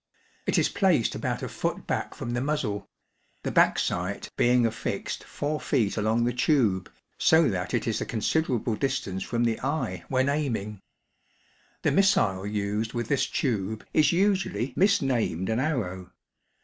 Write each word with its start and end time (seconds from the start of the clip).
It 0.47 0.57
is 0.57 0.67
placed 0.67 1.13
about 1.13 1.43
a 1.43 1.47
foot 1.47 1.85
back 1.85 2.15
from 2.15 2.31
the 2.31 2.41
muzzle; 2.41 2.89
the 3.43 3.51
back 3.51 3.77
sight 3.77 4.29
being 4.35 4.65
affixed 4.65 5.23
four 5.23 5.59
feet 5.61 5.95
along 5.95 6.23
the 6.23 6.33
tube, 6.33 6.91
so 7.19 7.47
that 7.49 7.71
it 7.75 7.85
is 7.85 8.01
a 8.01 8.05
considerable 8.07 8.75
distance 8.75 9.21
from 9.21 9.43
the 9.43 9.59
eye 9.61 10.03
when 10.09 10.27
aiming. 10.27 10.79
The 11.83 11.91
missile 11.91 12.47
used 12.47 12.93
with 12.93 13.09
this 13.09 13.27
tube 13.27 13.85
is 13.93 14.11
usually 14.11 14.73
misnamed 14.75 15.49
an 15.49 15.59
arrow. 15.59 16.11